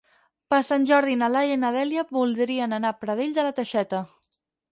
Per 0.53 0.59
Sant 0.67 0.85
Jordi 0.91 1.17
na 1.21 1.27
Laia 1.33 1.57
i 1.57 1.59
na 1.65 1.71
Dèlia 1.75 2.05
voldrien 2.17 2.73
anar 2.79 2.93
a 2.95 2.99
Pradell 3.03 3.37
de 3.39 3.43
la 3.49 3.55
Teixeta. 3.61 4.01